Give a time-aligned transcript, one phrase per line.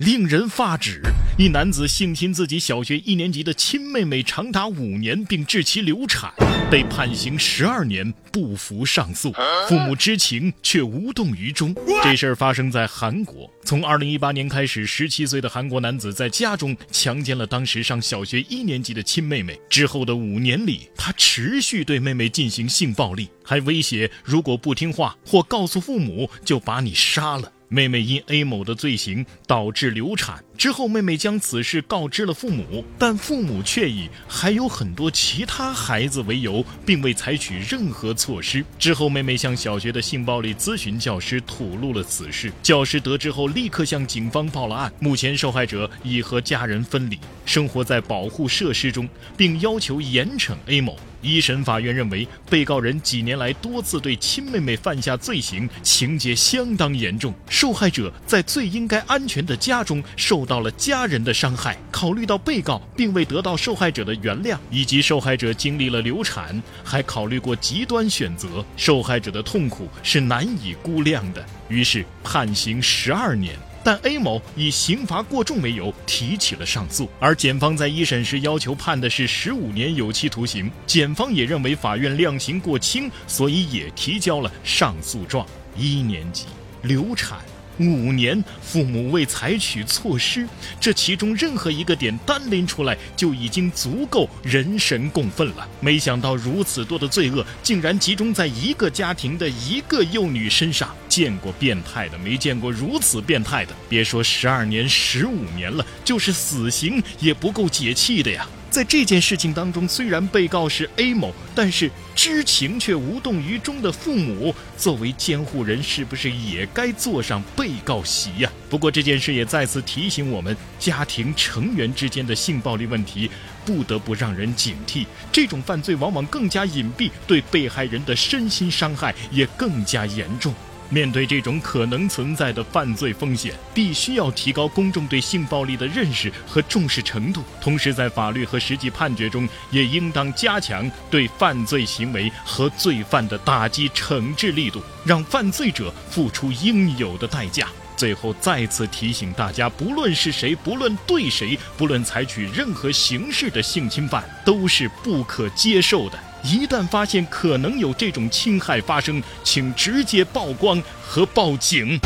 [0.00, 1.02] 令人发指！
[1.36, 6.32] 一男子性侵自己小学一年级的亲妹妹长达五年，并致其流产，
[6.70, 9.30] 被判刑十二年，不服上诉。
[9.68, 11.76] 父母知情却无动于衷。
[12.02, 13.50] 这事儿发生在韩国。
[13.62, 19.60] 从二零一八年开始，十七岁的韩国男子在家中强奸了当时上小学一年级的亲妹妹。
[19.68, 27.52] 之后的五年里，他持续对妹妹进行性暴力，还威胁如果不听话或告诉父母，就把你杀了。
[27.70, 30.44] 妹妹因 A 某的罪行导致流产。
[30.60, 38.62] 之后，妹妹将此事告知了父母，但父母却以还有很多其他孩子为由，并未采取任何措施。
[38.78, 44.92] 之后，妹妹向小学的性暴力咨询教师吐露了此事，教师得知后立刻向警方报了案。
[45.00, 50.94] 目前，受害者已和家人分离，生活在保护设施中，并要求严惩 A 某。
[51.22, 57.34] 一审法院认为，被告人几年来多次对亲妹妹犯下罪行，情节相当严重。
[57.46, 61.78] 受害者在最应该安全的家中受到了家人的伤害。
[61.92, 71.44] 考虑到被告并未得到受害者的原谅，以及受害者经历了流产，还考虑过极端选择，受害者的痛苦是难以估量的。
[71.68, 73.54] 于是判刑十二年。
[73.82, 85.46] 但 A 某以刑罚过重为由提起了上诉，而检方在一审时要求判的是十五年有期徒刑，检方也认为法院量刑过轻，所以也提交了上诉状。
[85.74, 86.44] 一年级
[86.82, 87.38] 流产。
[87.78, 90.46] 五年，父母未采取措施，
[90.78, 95.66] 这其中任何一个点单拎出来就已经足够人神共愤了。
[95.80, 100.94] 没想到如此多的罪恶竟然集中在一个家庭的一个幼女身上。
[101.08, 103.74] 见过变态的，没见过如此变态的。
[103.88, 108.46] 别说十二年、十五年了，就是死刑也不够解气的呀。
[108.70, 118.50] 在这件事情当中，虽然被告是 A 某，但是知情却无动于衷的父母，作为监护人，是不是也该坐上被告席呀？
[118.68, 123.28] 不过这件事也再次提醒我们，家庭成员之间的性暴力问题，
[123.66, 125.04] 不得不让人警惕。
[125.32, 130.54] 这种犯罪往往更加隐蔽，对被害人的身心伤害也更加严重。
[130.90, 137.42] 面对这种可能存在的犯罪风险，必须要提高公众对性暴力的认识和重视程度。
[137.60, 147.68] 同时，在法律和实际判决中，也应当加强对犯罪行为和罪犯的打击惩治力度，让犯罪者付出应有的代价。
[147.96, 156.18] 最后，再次提醒大家，不论是谁，不论对谁，不论采取任何形式的性侵犯，都是不可接受的。
[156.42, 161.98] 一旦发现可能有这种侵害发生，请直接曝光和报警。